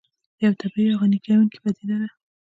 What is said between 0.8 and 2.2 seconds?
او غني کوونکې پدیده ده